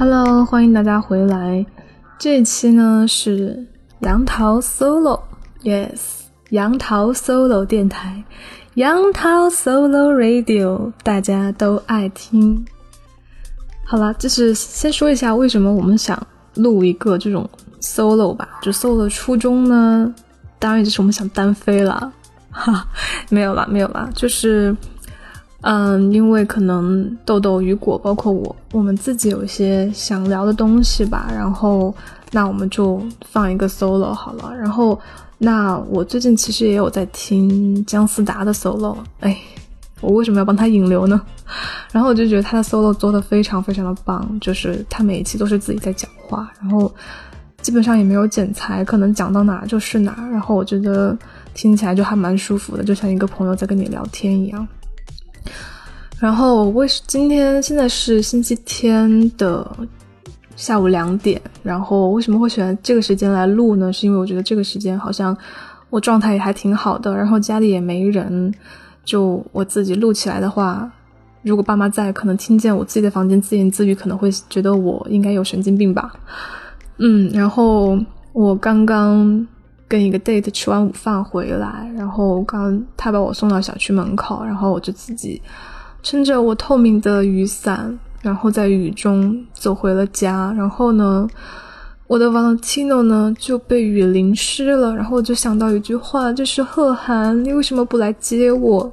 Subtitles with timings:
[0.00, 1.66] Hello，欢迎大家回来。
[2.20, 3.66] 这期呢是
[3.98, 5.98] 杨桃 Solo，Yes，
[6.50, 8.22] 杨桃 Solo 电台，
[8.74, 12.64] 杨桃 Solo Radio，大家都爱听。
[13.84, 16.16] 好了，就是先说一下为什么我们想
[16.54, 18.60] 录一个这种 Solo 吧。
[18.62, 20.14] 就 Solo 的初衷呢，
[20.60, 22.12] 当然就是我们想单飞了。
[22.52, 22.86] 哈，
[23.30, 24.76] 没有啦，没有啦，就是。
[25.62, 31.28] 嗯，因为可能豆豆、雨果，包括我，我们自己有一些想聊的东西吧。
[31.34, 31.92] 然后，
[32.30, 34.54] 那我们就放一个 solo 好了。
[34.56, 34.98] 然后，
[35.36, 38.96] 那我最近其实也有在听姜思达的 solo。
[39.18, 39.36] 哎，
[40.00, 41.20] 我为什么要帮他引流呢？
[41.90, 46.92] 然后我就觉得他的 solo 做的非常非常的棒，就是他每一期都是自己在讲话，然后
[47.62, 50.24] 基本上也没有剪裁，可能讲到哪就是哪。
[50.30, 51.18] 然后我觉得
[51.52, 54.64] 听起来就还蛮舒服的，就像一个朋友在跟你聊天一样。
[56.18, 59.64] 然后为今天现在是星期天的
[60.56, 63.92] 下午两点，然后为什么会选这个时间来录呢？
[63.92, 65.36] 是因为我觉得这个时间好像
[65.90, 68.52] 我状态也还挺好的，然后家里也没人，
[69.04, 70.90] 就我自己录起来的话，
[71.42, 76.12] 如果爸妈在，可能听见我自己的房间自言自语，可能会觉得我应该有神经病吧。
[76.98, 77.96] 嗯，然后
[78.32, 79.46] 我刚刚
[79.88, 85.40] 跟一个 date 吃完午饭回来，然后刚他把我送到小区门口，然后我就自己。
[86.00, 90.54] 撑着我透明的雨伞，然后在雨中走回了家。
[90.56, 91.26] 然后呢，
[92.06, 94.94] 我的 Valentino 呢就被雨淋湿了。
[94.94, 98.92] 然后我就想到一句话，就是贺涵，你为什么不来接我？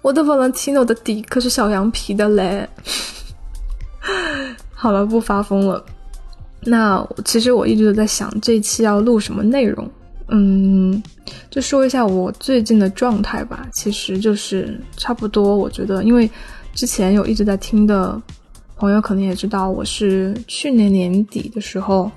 [0.00, 2.68] 我的 Valentino 的底可是小羊皮的嘞。
[4.72, 5.84] 好了，不发疯了。
[6.60, 9.88] 那其实我一直都在想这期要录什么内容。
[10.30, 11.02] 嗯，
[11.48, 13.66] 就说一下我最近的状态吧。
[13.72, 16.30] 其实就是差不多，我觉得，因为
[16.74, 18.20] 之前有一直在听的
[18.76, 22.10] 朋友，可能也知道，我是去年年底的时候，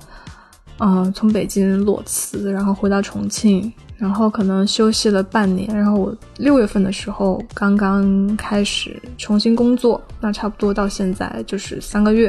[0.78, 12.26] 嗯，从北京裸辞，然后回到重庆，然后可能休息了半年，然后我六月份的时候刚刚开始重新工作，那差不多到现在就是三个月，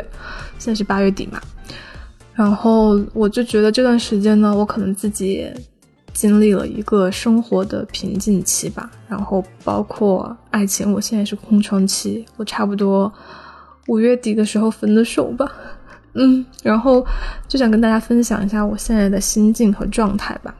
[0.59, 1.41] 现在是八月底嘛，
[2.33, 5.49] 然后我就觉得这段时间呢，我可能自己。
[6.15, 13.11] 经历了一个生活的瓶颈期吧，然后包括爱情，我现在是空窗期，我差不多
[13.87, 15.51] 五月底的时候分的手吧，
[16.13, 17.03] 嗯，然后
[17.47, 20.53] 就想跟大家分享一下我现在的心境和状态吧。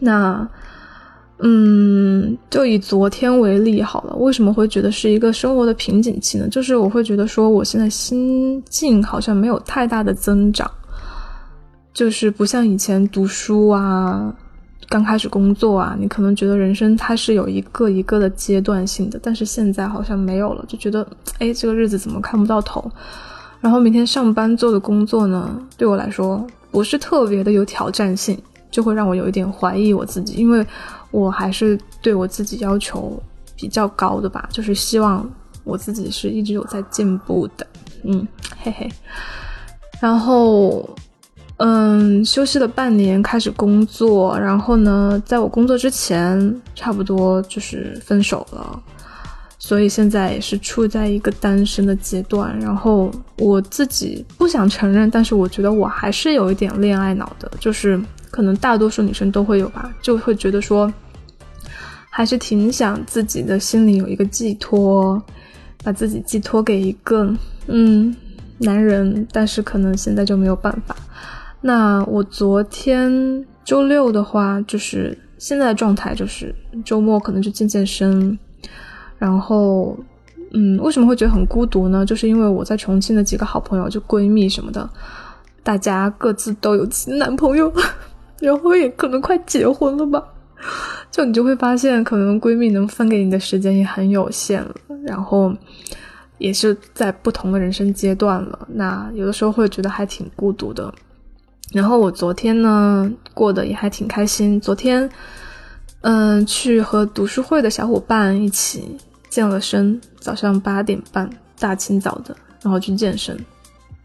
[0.00, 0.48] 那，
[1.38, 6.48] 嗯，就以昨天为例好了，为什么会觉得是一个生活的瓶颈期呢？
[6.48, 10.70] 就是我会觉得说，我现在心境好像没有太大的增长，
[11.92, 14.34] 就是不像以前读书啊。
[14.86, 21.04] 刚开始工作啊，你可能觉得人生它是有一个一个的阶段性的，但是现在好像没有了，就觉得
[21.38, 22.88] 哎，这个日子怎么看不到头？
[23.60, 28.38] 然后明天上班做的工作呢，对我来说不是特别的有挑战性，
[28.70, 30.64] 就会让我有一点怀疑我自己，因为
[31.14, 33.22] 我还是对我自己要求
[33.54, 35.24] 比较高的吧，就是希望
[35.62, 37.66] 我自己是一直有在进步的，
[38.02, 38.26] 嗯，
[38.62, 38.90] 嘿嘿，
[40.00, 40.88] 然后。
[41.58, 44.36] 嗯，休息了半年，开始工作。
[44.36, 48.82] 然后呢，在我工作之前，差不多就是分手了，
[49.56, 52.58] 所以现在也是处在一个单身的阶段。
[52.58, 53.08] 然后
[53.38, 58.02] 我自己不想承认，但是我觉得我还是有一点恋爱脑的，就是
[58.32, 60.92] 可能大多数女生都会有吧，就会觉得说，
[62.16, 65.20] 还是挺想自己的心里有一个寄托，
[65.82, 67.28] 把自己寄托给一个
[67.66, 68.14] 嗯
[68.58, 70.94] 男人，但是可能现在就没有办法。
[71.60, 76.54] 那我昨天周六的话，就是现在的状态，就是
[76.84, 78.38] 周末可能就健健身，
[79.18, 79.98] 然后，
[80.52, 82.06] 嗯，为什么会觉得很孤独呢？
[82.06, 84.88] 就是因为我在重庆的几个好朋友，就闺蜜什么的，
[85.64, 87.72] 大家各自都有男朋友，
[88.38, 90.22] 然后也可能快结婚了吧，
[91.10, 95.54] 就你就会发现，可能闺蜜能分给你的时间也很有限了，然后
[96.38, 100.92] 也是在不同的人生阶段了，那有的时候会觉得还挺孤独的。
[101.72, 104.60] 然后我昨天呢过得也还挺开心。
[104.60, 105.08] 昨天，
[106.02, 108.96] 嗯，去和读书会的小伙伴一起
[109.28, 111.28] 健了身，早上八点半，
[111.58, 113.36] 大清早的，然后去健身，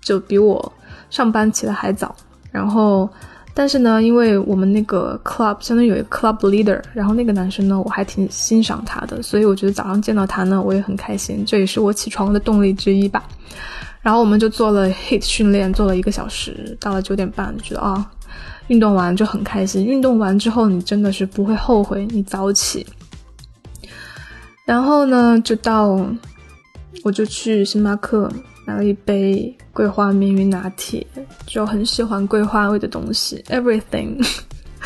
[0.01, 0.73] 就比我
[1.09, 2.15] 上班起的还早。
[2.51, 3.07] 然后，
[3.59, 13.21] 但是呢，因为我们那个 club 相当于有一个 club leader，然后那个男生呢，我还挺欣赏他的，所以我觉得早上见到他呢，我也很开心，这也是我起床的动力之一吧。
[13.99, 18.09] 然后我们就做了 hit 训练，做了一个小时，到了九点半，觉得啊，
[18.69, 19.85] 运动完就很开心。
[19.85, 22.87] 运动完之后，你真的是不会后悔你早起。
[24.63, 25.99] 然后呢，就到
[27.03, 28.31] 我就去星巴克
[28.69, 31.03] 买了一杯桂花绵云拿铁，
[31.47, 34.23] 就很喜欢桂花味的东西，everything。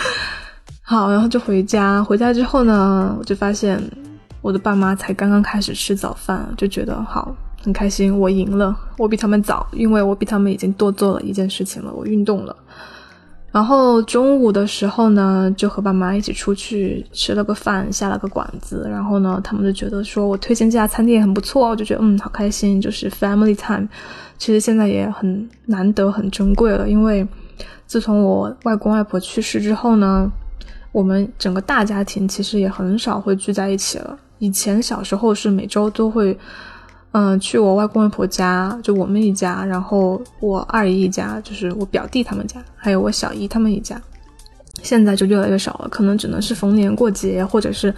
[0.81, 2.01] 好，然后就回家。
[2.01, 3.77] 回家之后呢，我就发现
[4.41, 12.55] 我的爸妈才刚刚开始吃早饭，就觉得好很开心，我赢了，我比他们早，因为我比他们已经多做了一件事情了，我运动了。
[13.53, 18.87] 然后中午的时候呢，就和爸妈一起出去吃了个饭，下了个馆子。
[18.89, 23.87] 然后呢，他们就觉得说我推荐这家餐厅也很不错，我就觉得嗯，好开心，就是 family time。
[24.39, 27.25] 其实现在也很难得、很珍贵了，因为
[27.85, 30.27] 自从我外公外婆去世之后呢，
[30.91, 34.17] 我们整个大家庭其实也很少会聚在一起了。
[34.39, 36.35] 以前小时候是每周都会。
[37.13, 44.01] 嗯，去我外公外婆家，就我们一家，然后我二姨一家，就是我表弟他们家，还有我小姨他们一家。
[44.81, 47.93] 现在就越来越少了，可能只能是逢年过节，或者是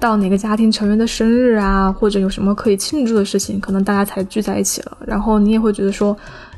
[0.00, 4.98] 到哪个家庭成员的生日啊，或者有什么可以庆祝的事情，可能大家才聚在一起了。
[5.06, 6.14] 然后你也会觉得说，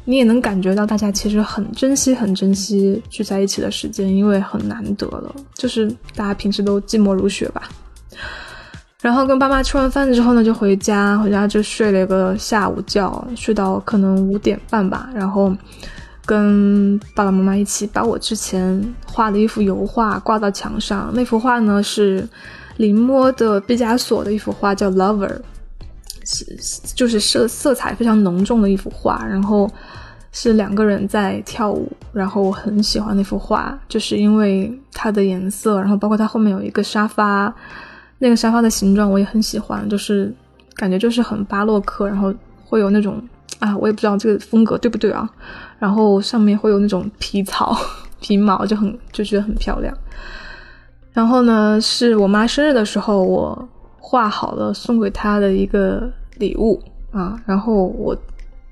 [0.07, 7.69] 你也能感觉到大家其实很珍惜、很珍惜聚在一起的时间，因为很难得了，就是大家平时都寂寞如雪吧。
[9.01, 15.09] 然后跟爸妈吃完饭之后呢，就回家，回家就睡了一个下午觉，睡到可能五点半吧。
[15.15, 15.55] 然后
[16.27, 21.13] 跟爸爸妈妈一起把我之前画的一幅油画挂到墙上。
[21.15, 22.29] 那幅画呢是
[22.79, 25.29] 临摹的毕加索的一幅画，叫《Lover》，
[26.25, 26.45] 是
[26.97, 29.25] 就是色色彩非常浓重的一幅画。
[29.25, 29.71] 然后
[30.33, 31.89] 是两个人在跳舞。
[32.13, 37.55] 然后我很喜欢那幅画，就是因为它的颜色，然后包括它后面有一个沙发。
[38.19, 40.35] 那个沙发的形状我也很喜欢，就是
[40.75, 42.35] 感觉就是很巴洛克，然后
[42.65, 43.23] 会有那种
[43.61, 45.29] 啊，我也不知道这个风格对不对啊。
[45.79, 47.77] 然后上面会有那种皮草、
[48.21, 49.97] 皮毛，就很就觉得很漂亮。
[51.13, 53.69] 然后呢，是我妈生日的时候，我
[53.99, 56.83] 画好了送给她的一个礼物
[57.13, 57.41] 啊。
[57.47, 58.17] 然后我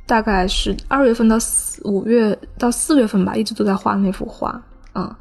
[0.06, 4.60] 大概是二月份到四五月到四月份吧，一直都在画那幅画
[4.92, 5.16] 啊。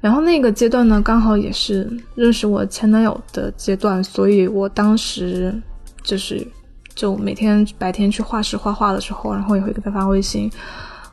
[0.00, 5.54] 然后那个阶段呢，刚好也是认识我前男友的阶段，所以我当时
[6.02, 6.46] 就是
[6.94, 10.50] 就每天白天去画室画画的时候，然后也会给他发微信，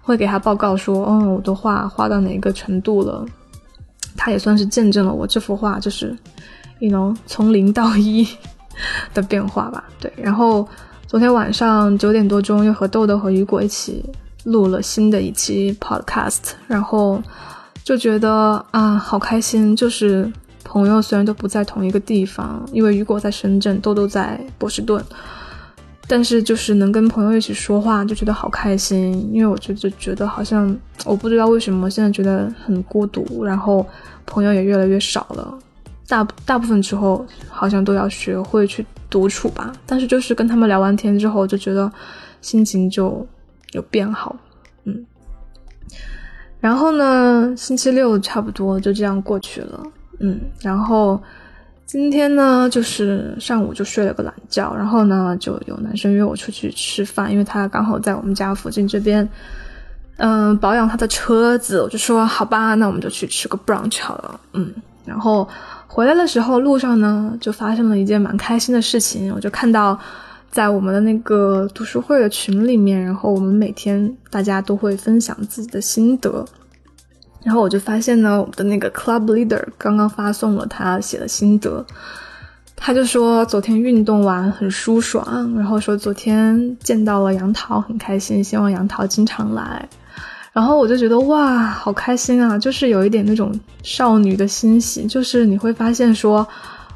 [0.01, 3.25] 会给他报告说，哦，我的画画到哪个程度了。
[4.16, 6.18] 他也算是见证了我这幅画就是
[6.80, 8.25] ，you know 从零到一
[9.13, 9.83] 的变化吧。
[10.00, 10.66] 对，然后
[11.07, 14.04] 昨天晚上九点多钟又和豆豆和雨果一起
[14.45, 17.22] 录了新的一期 podcast，然后。
[17.88, 18.30] 就觉得
[18.72, 19.74] 啊，好开心！
[19.74, 20.30] 就是
[20.66, 25.01] 朋友虽然都不在同一个地方，因为雨果在深圳，豆豆在波士顿，
[26.06, 29.34] 但是就是能跟朋友一起说话，就觉得好开心。
[29.34, 33.88] 因为我就就觉得好像我不知道为什么现在觉得很孤独，然后
[34.25, 35.57] 朋友也越来越少了。
[36.10, 39.72] 大大部分之后好像都要学会去独处吧。
[39.86, 41.90] 但是就是跟他们聊完天之后，就觉得
[42.42, 43.25] 心情就
[43.72, 44.36] 有变好，
[44.83, 45.06] 嗯。
[46.59, 49.83] 然后呢，星期六差不多就这样过去了，
[50.19, 51.21] 嗯，然后
[51.86, 59.27] 今天呢，就是上午就睡了个懒觉，然后呢，就有男生约我出去吃饭，因为他刚好在我们家附近这边，
[60.18, 64.74] 嗯，保养他的车子，我就说好吧，那我们就去吃个 brunch 好了，嗯，
[65.06, 65.48] 然后
[65.88, 69.98] 回来的时候路上呢，就发生了一件蛮开心的事情，我就看到。
[70.49, 76.44] 在我们的那个读书会的群里面，然后我们每天大家都会分享自己的心得，
[77.44, 81.85] 然后我就发现呢，我们的那个 club leader 刚刚发送了他写的心得，
[82.75, 89.87] 他就说昨天运动完很舒爽，然后说昨天见到了杨桃很开心，希望杨桃经常来，
[90.54, 93.51] 然后我就觉得哇，好开心啊，就是有一点那种
[93.83, 96.47] 少女的欣喜，就是你会发现说，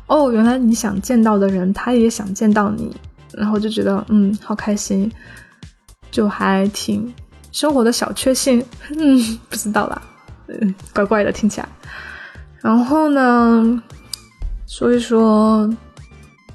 [0.07, 2.91] 哦，原来你想见到的人，他也想见到你。
[3.33, 5.11] 然后就觉得嗯，好开心，
[6.11, 7.13] 就还挺
[7.51, 8.63] 生活的小确幸，
[8.97, 10.01] 嗯，不知道啦，
[10.47, 11.67] 嗯，怪怪的听起来。
[12.59, 13.81] 然后呢，
[14.67, 15.69] 说一说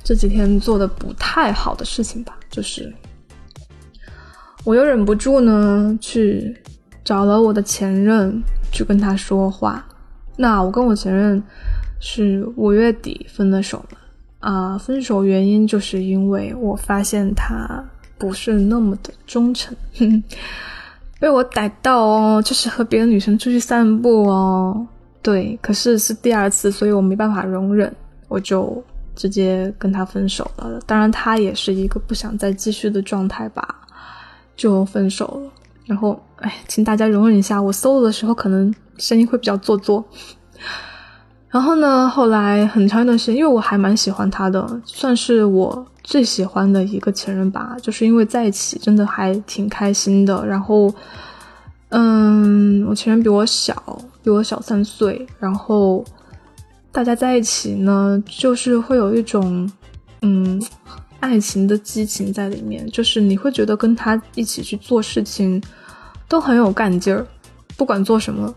[0.04, 2.92] 这几天做的不太好的事情吧，就是
[4.64, 6.56] 我又忍不住呢去
[7.04, 9.84] 找了我的前任去跟他说话。
[10.36, 11.42] 那我跟我前任
[11.98, 13.98] 是五月底分的手了。
[14.38, 17.82] 啊，分手原因就是因为我发现他
[18.18, 19.76] 不是那么的忠诚，
[21.18, 24.86] 被我逮到哦，就是和别的女生出去散步哦，
[25.22, 27.92] 对，可是是第二次，所以我没办法容忍，
[28.28, 28.82] 我就
[29.14, 30.80] 直接跟他分手了。
[30.86, 33.66] 当然，他也是一个不想再继续的状态吧，
[34.54, 35.50] 就分手了。
[35.86, 40.04] 然后，哎，请大家容忍一下，我 solo 的时候可能声音会比较做作。
[41.48, 42.08] 然后呢？
[42.08, 50.44] 后来很长一段时间，因为我还蛮喜欢他的，算是我最喜欢的一个前任吧，就是因为在一起真的还挺开心的。
[50.44, 50.92] 然后，
[51.90, 53.74] 嗯，我前任比我小，
[54.22, 55.26] 比我小三岁。
[55.38, 56.04] 然后
[56.92, 59.70] 大家在一起呢，就是会有一种，
[60.22, 60.60] 嗯，
[61.20, 62.86] 爱情的激情在里面。
[62.90, 65.62] 就是你会觉得跟他一起去做事情
[66.28, 67.24] 都很有干劲儿，
[67.76, 68.52] 不管做什么，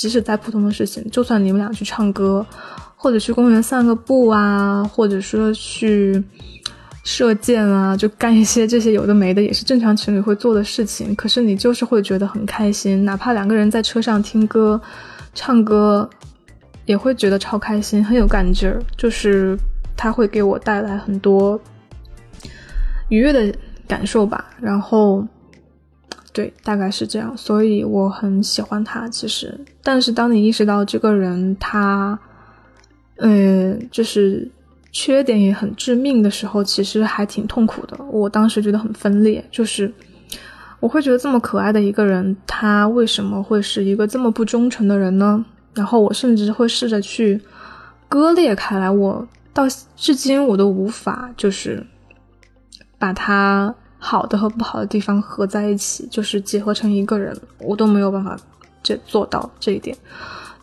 [0.00, 2.44] 即使再普通的事情，就算你们俩去唱歌，
[2.96, 6.22] 或者去公园散个步啊，或者说去。
[7.02, 11.14] 射箭啊，就干一些这些有的没的，也是正常情侣会做的事情。
[11.14, 14.78] 可是你就是会觉得很开心，哪怕两个人在车上听歌、
[15.34, 16.08] 唱歌，
[16.84, 18.82] 也会觉得超开心，很有干劲儿。
[18.98, 19.58] 就是
[19.96, 21.58] 他会给我带来很多
[23.08, 23.50] 愉悦的
[23.88, 24.44] 感受吧。
[24.60, 25.26] 然后，
[26.32, 27.36] 对，大概是这样。
[27.36, 29.08] 所以我很喜欢他。
[29.08, 32.18] 其实，但是当你意识到这个人他，
[33.16, 34.50] 嗯，就是。
[34.92, 37.96] 缺点也很致命的时候，其实还挺痛苦的。
[38.06, 39.94] 我当时觉得很分裂，就是
[40.80, 45.44] 我会觉得这么可爱的一个人，他为什么会是一个这么不忠诚的人呢？
[45.74, 47.40] 然后我甚至会试着去
[48.08, 48.90] 割裂开来。
[48.90, 49.62] 我到
[49.94, 51.86] 至今我都无法就是
[52.98, 58.36] 把他好的和不好的地方合在一起，就是结合成一个人，我都没有办法
[58.82, 59.96] 这做到这一点。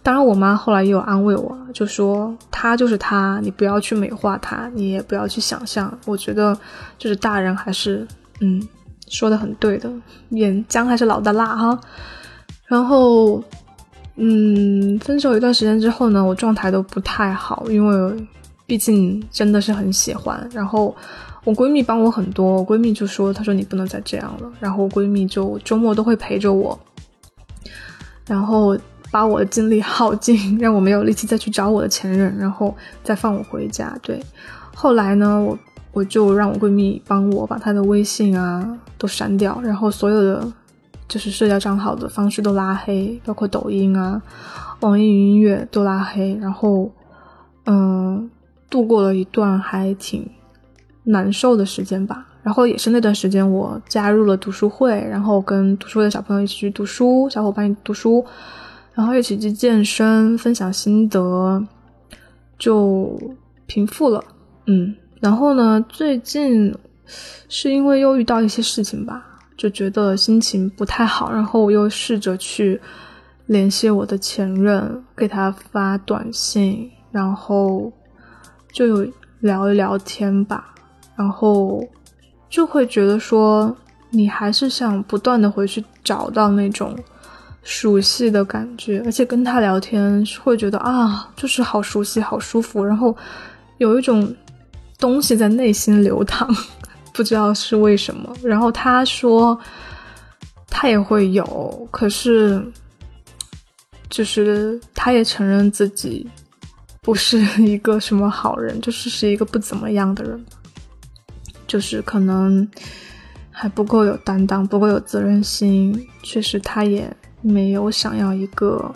[0.03, 5.95] 当然，我妈后来也有安慰我，就说他就是他，你不要去美化他，你也不要去想象。
[6.05, 6.57] 我觉得，
[6.97, 8.07] 就是大人还是，
[8.39, 8.65] 嗯，
[9.09, 9.91] 说的很对的，
[10.29, 11.77] 眼姜还是老的辣哈。
[12.65, 13.43] 然后，
[14.15, 18.27] 嗯，分手一段时间之后呢，我状态都不太好，因为
[18.67, 20.47] 毕竟真的是很喜欢。
[20.53, 20.95] 然后
[21.43, 24.51] 我闺蜜帮我很多，我闺蜜就说，她说你不能再这样了。
[24.59, 26.79] 然后我闺蜜就周末都会陪着我，
[28.27, 28.77] 然后。
[29.09, 33.97] 把我的精力耗尽，让我没有力气再去找我的前任，然后再放我回家。
[34.01, 34.21] 对，
[34.75, 35.57] 后来呢，我
[35.93, 40.45] 我就让我闺蜜帮我把她的微信啊都删掉，然后所有的
[41.07, 44.21] 就是社交账号的方式都拉黑，包括抖音啊、
[44.81, 46.91] 网易云音乐都拉黑，然后
[47.65, 48.29] 嗯，
[48.69, 50.29] 度过了一段还挺
[51.03, 52.27] 难受的时间吧。
[52.43, 58.25] 然后也是那段时间，我加入了读书会，然后跟读书会的小朋友一起去读书，小伙伴一起读书。
[58.93, 61.63] 然后一起去健身，分享心得，
[62.57, 63.15] 就
[63.67, 64.23] 平复了。
[64.65, 66.73] 嗯，然后呢，最近
[67.47, 69.23] 是因为又遇到一些事情吧，
[69.55, 71.31] 就觉得心情不太好。
[71.31, 72.81] 然后我又试着去
[73.45, 77.91] 联系我的前任，给他发短信，然后
[78.77, 80.75] 就有聊一聊天吧。
[81.15, 81.83] 然后
[82.47, 83.75] 就会觉得说，
[84.11, 86.95] 你还是想不断的回去找到那种。
[87.63, 93.13] 熟悉的感觉，而且跟他聊天会觉得啊，就是好熟悉、好舒服，然后
[93.77, 94.33] 有一种
[94.97, 96.47] 东西在内心流淌，
[97.11, 98.33] 不知道是为什么。
[98.41, 99.59] 然后他说
[100.69, 102.65] 他也会有，可是
[104.09, 106.25] 就是他也承认自己
[107.07, 110.45] 不是一个什么好人，就是是一个不怎么样的人，
[111.65, 112.69] 就是可能
[113.49, 116.05] 还不够有担当，不够有责任心。
[116.21, 117.15] 确实，他也。
[117.39, 118.93] 没有想要一个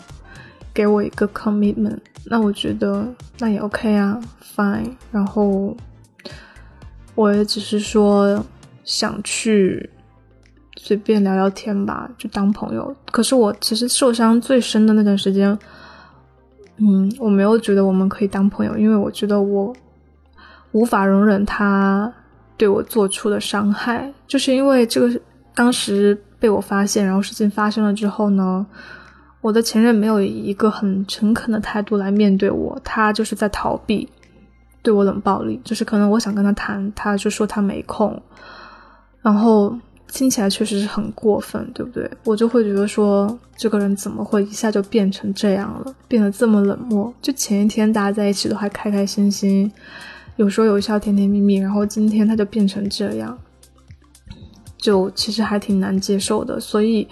[0.74, 3.06] 给我一个 commitment，那我觉得
[3.38, 4.20] 那也 OK 啊
[4.56, 4.90] ，fine。
[5.12, 5.74] 然后
[7.14, 8.44] 我也只是说
[8.84, 9.88] 想去
[10.76, 12.94] 随便聊聊天吧，就当朋友。
[13.12, 15.56] 可是我其实受伤最深的那段时间，
[16.82, 19.72] 嗯，我没有觉得我们可以当朋友，因为我觉得我
[20.72, 22.12] 无法容忍他
[22.56, 25.20] 对我做出的伤害，就是因为这个
[25.54, 26.20] 当时。
[26.42, 28.66] 被我发现，然后事情发生了之后呢，
[29.40, 34.08] 我的前任没有以一个很诚恳的态度来面对我，他就是在逃避，
[34.82, 38.20] 对我冷暴力，就是可能我想跟他谈，他就说他没空，
[39.20, 39.72] 然后
[40.08, 42.10] 听起来确实是很过分，对不对？
[42.24, 47.12] 我就会觉得说，这个人怎么会一下就变成这样了，变得这么冷漠？
[47.22, 49.70] 就前一天大家在一起都还开开心心，
[50.36, 53.38] 有说有笑，甜甜蜜蜜，然后今天他就变成这样。
[54.76, 57.06] 就其实还挺难接受的，所以，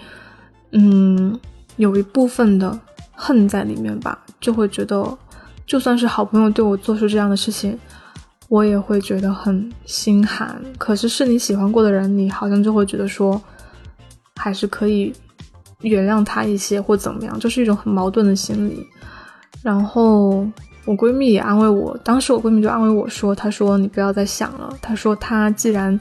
[0.71, 1.39] 嗯，
[1.77, 2.77] 有一部分的
[3.13, 5.17] 恨在里面吧，就会觉得，
[5.65, 7.79] 就算是好朋友对我做出这样的事情，
[8.51, 10.61] 我也会觉得很心寒。
[10.77, 13.41] 可是是你喜欢过的人，你好像就会觉得说，
[14.35, 15.13] 还是可以
[15.79, 18.85] 原谅他一些或怎么样，就是一种很矛盾的心理。
[19.63, 20.45] 然后
[20.83, 25.97] 我闺蜜也安慰我，当时我闺蜜就安慰我说：“她说你不要再想了，她说她既然。”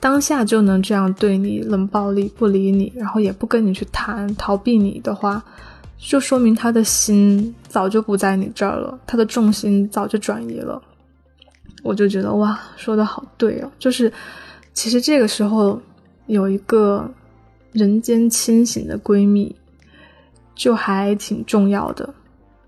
[0.00, 5.42] 当下就能这样对你冷暴力不理你，然后也不跟你去谈，逃避你的话，
[5.98, 10.80] 就说明他的心早就不在你这儿了，他的重心早就转移了。
[11.84, 14.12] 我就觉得哇，说的好对哦，就是
[14.74, 15.80] 其实这个时候
[16.26, 17.08] 有一个
[17.72, 19.54] 人间清醒的闺蜜，
[20.56, 22.12] 就还挺重要的，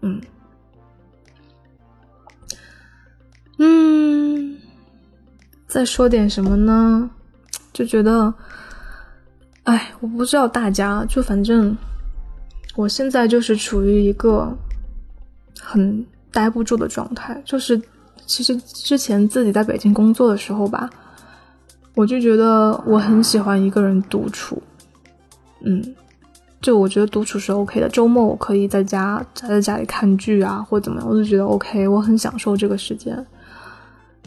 [0.03, 0.21] 嗯
[3.59, 4.57] 嗯，
[5.67, 7.11] 再说点什么呢？
[7.73, 8.33] 就觉得，
[9.65, 11.77] 哎，我不知道大家，就反正
[12.77, 14.57] 我现在就是处于一个
[15.61, 17.81] 很待不住的状态，就是。
[18.31, 20.89] 其实之前自己在北京工作的时候吧，
[21.97, 24.63] 我就觉得我很喜欢一个人独处，
[25.65, 25.83] 嗯，
[26.63, 27.89] 就我觉得独处是 OK 的。
[27.89, 33.27] 周末我可以在家宅在家里看剧啊，或怎么样，我就觉得 OK，我很享受这个时间。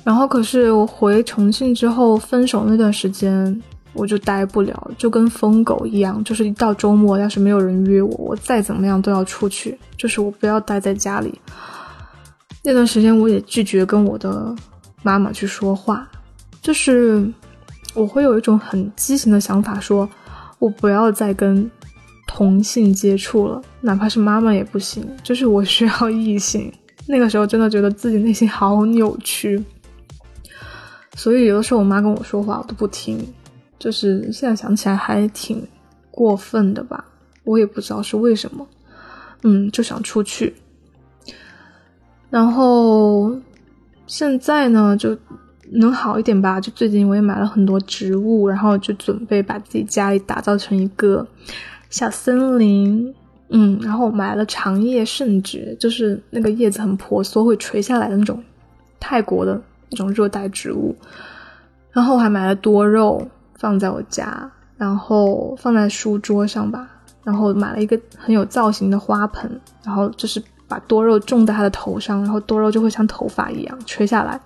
[0.03, 3.57] 然后可是我回重庆之后，分手那段时间
[3.93, 11.39] 我就待不了，就跟疯狗一样，就是一到周末要是没有人约我，我再怎么样都要出去，就是我不要待在家里。
[12.63, 14.55] 那段时间，我也拒绝跟我的
[15.01, 16.09] 妈妈去说话，
[16.61, 17.29] 就是
[17.93, 20.09] 我会有一种很畸形的想法，说
[20.59, 21.69] 我不要再跟
[22.25, 26.71] 同性接触了，哪怕是妈妈也不行，就是我需要异性。
[27.05, 29.61] 那个时候真的觉得自己内心好扭曲，
[31.15, 33.19] 所以有的时候我妈跟我说话，我都不听，
[33.77, 35.61] 就是现在想起来还挺
[36.09, 37.03] 过分的吧，
[37.43, 38.65] 我也不知道是为什么，
[39.41, 40.55] 嗯，就想出去。
[42.33, 43.31] 然后
[44.07, 45.15] 现在呢，就
[45.73, 46.59] 能好一点吧。
[46.59, 51.27] 就最近我也买了很多植物，然后就准备把自己家里打造成一个
[51.91, 53.13] 小森林。
[53.49, 58.43] 嗯，然后买了长叶圣蕨，就是那个叶子很婆娑会垂下来的那种
[58.99, 59.61] 泰国的
[59.91, 60.95] 那种热带植物。
[61.91, 63.23] 然后还买了多肉
[63.59, 66.89] 放在我家，然后放在书桌上吧。
[67.23, 70.41] 然后买了一个很有造型的花盆，然后就是。
[70.67, 74.39] 把多肉种在他的头上，然后多肉就会像头发一样垂下来。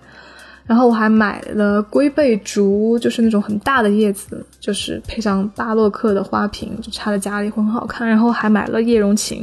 [0.66, 8.06] 然后我还买了龟背竹，就是那种很大的叶子，就是配上巴洛克的花瓶，就插在家里会很好看。
[8.06, 9.42] 然后还买了叶榕琴，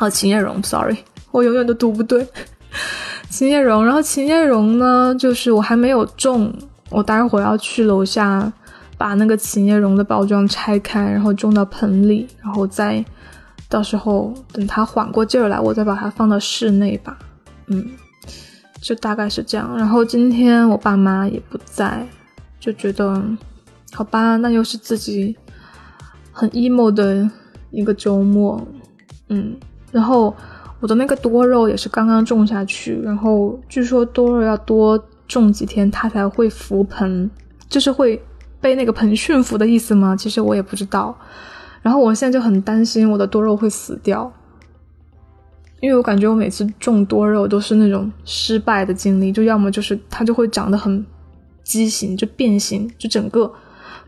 [0.00, 0.96] 哦，琴叶榕，sorry，
[1.30, 2.26] 我永远都读不对，
[3.30, 3.84] 琴叶榕。
[3.84, 6.52] 然后琴叶榕呢，就是我还没有种，
[6.90, 8.52] 我待会儿要去楼下
[8.98, 13.04] 把那个琴叶榕的包装拆开，然后种到盆里，然后再。
[13.68, 17.18] 到时候等它缓过劲儿来，我再把它放到室内吧。
[17.66, 17.84] 嗯，
[18.80, 19.76] 就大概是这样。
[19.76, 22.06] 然后今天我爸妈也不在，
[22.60, 23.22] 就觉得
[23.92, 25.36] 好吧，那又是自己
[26.30, 27.28] 很 emo 的
[27.70, 28.60] 一个周末。
[29.28, 29.56] 嗯，
[29.90, 30.34] 然后
[30.80, 37.28] 我的那个多肉也是刚刚种下去，然后据说多肉要多种几天它才会浮盆，
[37.68, 38.22] 就是会
[38.60, 40.14] 被那个盆驯服的意思吗？
[40.14, 41.16] 其实我也不知道。
[41.84, 44.32] 然后我现在就很担心我的多肉会死掉，
[45.80, 51.04] 因为我感觉我每次种多肉都是那种失败的经历，就要么就是它就会长得很
[51.62, 53.52] 畸形，就变形，就整个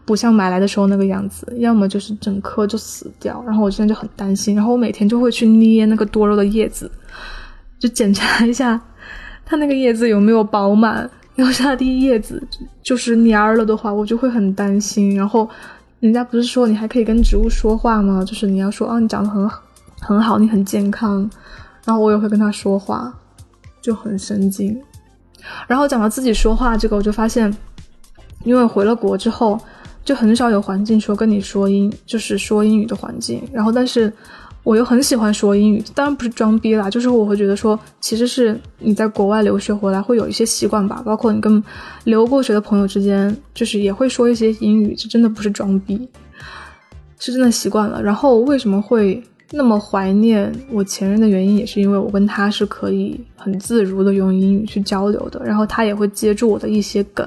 [0.06, 3.44] 不像买来的时候那个样子；要么就是整颗就死掉。
[3.46, 6.90] 然后我现在就很担心，然后我每天就会去捏那个多肉的叶子，
[7.78, 8.80] 就检查一下
[9.44, 11.10] 它那个叶子有没有饱满。
[11.36, 12.42] 要是它的叶子
[12.82, 15.14] 就是蔫儿了的话，我就会很担心。
[15.14, 15.46] 然后。
[16.00, 18.22] 人家不是说你还可以跟植物说话吗？
[18.24, 19.48] 就是你要说哦，你长得很
[20.00, 21.28] 很好，你很健康，
[21.84, 23.12] 然后我也会跟他说话，
[23.80, 24.78] 就很神经。
[25.66, 27.54] 然后讲到自己说话这个，我就发现，
[28.44, 29.58] 因为回了国之后，
[30.04, 33.42] 就很少有环境说跟你说英，就是说英语的环境。
[33.52, 34.12] 然后但是。
[34.66, 41.62] 我又很喜欢说英语，当然不是装逼啦，就是我会觉得说，其实是你在国外留学回来会有一些习惯吧，包括你跟
[42.02, 46.08] 留过学的朋友之间，就是也会说一些英语，这真的不是装逼，
[47.20, 48.02] 是真的习惯了。
[48.02, 57.24] 然后为什么会那么怀念我前任的原因，也是因为我跟他是可以很自如的用英语去交流的，然后他也会接住我的一些梗，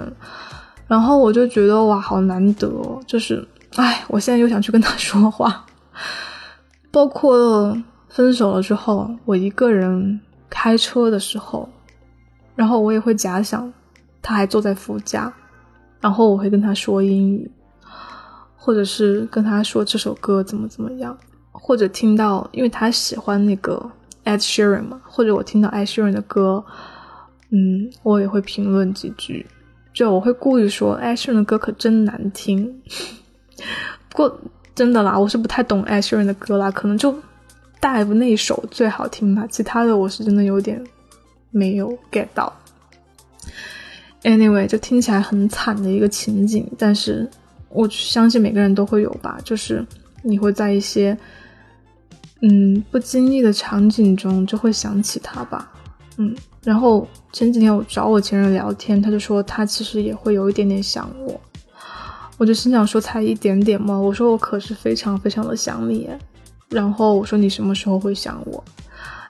[0.90, 2.70] 然后我就觉得哇，好难得，
[3.08, 3.48] 就是，
[3.78, 5.66] 哎，我现在又想去跟他说话。
[6.92, 11.70] 包括分手了之后，我一个人开车的时候，
[12.56, 13.72] 然后我也会假想
[14.22, 15.32] 他还坐在副驾，
[16.02, 17.52] 然后我会跟他说英语，
[18.58, 21.16] 或者是跟他说这首歌怎么怎么样，
[21.52, 23.92] 或者听到，因为他喜欢那个
[24.26, 26.66] Ed Sheeran 嘛，或者我听到 Ed Sheeran 的歌，
[27.52, 29.46] 嗯，我也会评论几句，
[29.94, 32.82] 就我会故意说 Ed Sheeran 的歌可真难听，
[34.10, 34.40] 不过。
[34.80, 37.14] 真的啦，我是不太懂艾希人的歌啦，可能就
[37.82, 40.82] Dive 那首最好听吧，其他的我是真的有点
[41.52, 42.54] 没有 get 到。
[44.24, 47.30] Anyway，就听起来很惨的一个情景，但是
[47.68, 49.86] 我相信每个人都会有吧，就是
[50.24, 51.18] 你会在一些
[52.42, 55.70] 嗯不经意的场景中就会想起他吧，
[56.16, 61.38] 嗯，然后前几天我找我前任聊天，他就说他其实也会有一点点想我，
[62.40, 64.00] 我就心想说才一点点吗？
[64.00, 66.10] 我说我可是非常非常的想你，
[66.70, 68.64] 然后我说你什么时候会想我？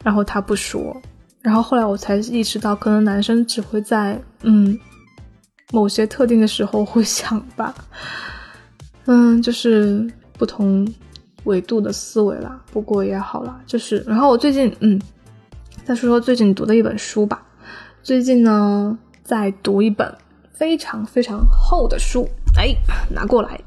[0.03, 0.95] 然后他不说，
[1.41, 4.79] 然后后来我才意识到，可能男生只会在嗯
[5.71, 7.73] 某些特定的时候会想吧，
[9.05, 10.87] 嗯，就是不同
[11.45, 12.61] 维度的思维啦。
[12.71, 15.01] 不过也好啦，就是然后我最近嗯。
[15.85, 17.41] 再说说最近读的一本书吧。
[18.03, 20.13] 最近呢，在读一本
[20.59, 22.75] 非常非常厚的书，哎，
[23.09, 23.57] 拿过来，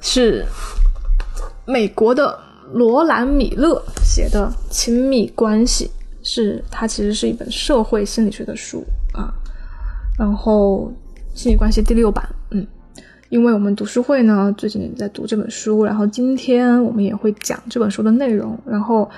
[0.00, 0.46] 是
[1.66, 2.38] 美国的
[2.72, 5.86] 罗兰·米勒写的《亲密关系》，
[6.22, 9.34] 是它其实是一本社会心理学的书啊。
[10.16, 10.92] 然后
[11.34, 12.64] 亲密关系第六版，嗯，
[13.28, 19.10] 因为我们读书会呢最近也在读这本书，然后今天我们也会讲这本书的内容，然后。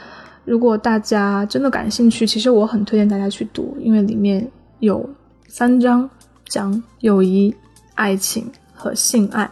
[0.45, 5.07] 如果大家真的感兴趣，其实我很推荐大家去读，因为里面有
[5.47, 6.09] 三章
[6.49, 7.55] 讲友谊、
[7.95, 9.51] 爱情和性爱。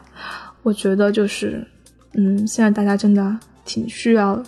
[0.63, 1.67] 我觉得就是，
[2.15, 4.43] 嗯，现在大家真的挺需要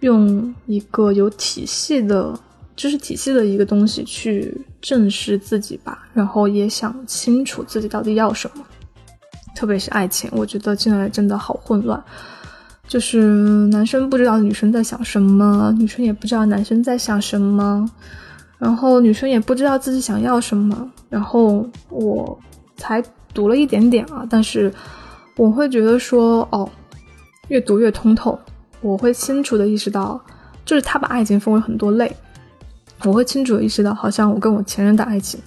[0.00, 2.38] 用一个有体系的
[2.74, 8.64] 知识体系的一个东西去正视自己吧，然后也想清楚自己到底要什么，
[9.54, 12.02] 特别是爱情，我觉得现在真的好混乱。
[12.88, 13.18] 就是
[13.68, 17.88] 男生不知道女生在想什么，女生也不知道男生在想什么，
[18.58, 20.90] 然后女生也不知道自己想要什么。
[21.08, 22.38] 然后我
[22.76, 24.72] 才读了一点点啊，但是
[25.36, 26.68] 我会觉得说，哦，
[27.48, 28.38] 越读越通透。
[28.80, 30.20] 我会清楚的意识到，
[30.64, 32.14] 就是他把爱情分为很多类，
[33.04, 35.40] 我会清楚的意识到，好像我跟我前任的爱情，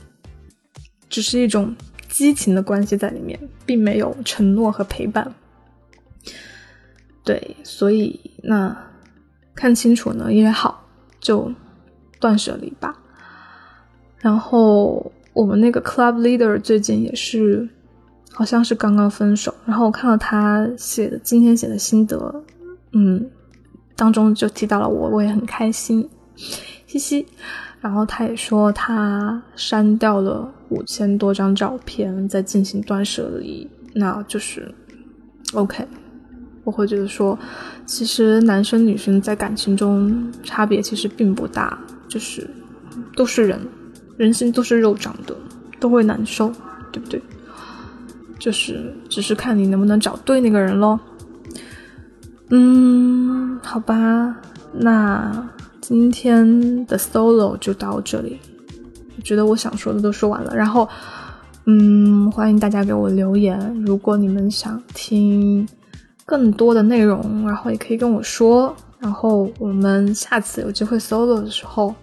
[1.10, 1.76] 只是一种
[2.10, 5.32] 激情的关系在里面，并没有承诺和陪伴。
[7.24, 8.76] 对，所以那
[9.54, 10.84] 看清楚呢也好，
[11.20, 11.52] 就
[12.20, 12.98] 断舍离吧。
[14.18, 17.68] 然后我们那个 club leader 最近也是，
[18.32, 19.54] 好像是刚刚分手。
[19.66, 22.44] 然后我看到他写的今天写的心得，
[22.94, 23.30] 嗯，
[23.96, 26.08] 当中就提到了我，我也很开心，
[26.88, 27.26] 嘻嘻。
[27.82, 34.70] 然后他也说他删掉了五千多张照片，在进行断舍离，那就是
[35.54, 35.88] OK。
[36.66, 37.40] 我会觉得说，
[37.86, 42.48] 其实男生女生在感情中差别其实并不大，就是
[43.16, 43.60] 都是人，
[44.20, 45.34] 人心都是肉长的，
[45.80, 46.52] 都会难受，
[46.92, 47.22] 对不对？
[48.38, 51.00] 就是只是看你能不能找对那个人咯。
[52.50, 54.36] 嗯，好吧，
[54.74, 58.38] 那今天的 solo 就到这里。
[59.16, 60.86] 我觉得我想说的都说完了，然后，
[61.66, 65.66] 嗯，欢迎大家给我留言，如果你们想听。
[66.26, 71.96] 更多的内容，然后也可以跟我说，然后我们下次有机会 solo 的时候，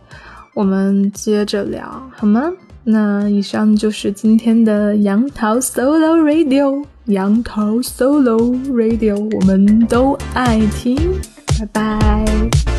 [0.56, 1.84] 我们接着聊，
[2.16, 2.50] 好吗？
[2.82, 8.38] 那以上就是今天的杨桃 solo radio，杨桃 solo
[8.70, 10.96] radio，我们都爱听，
[11.58, 12.75] 拜拜。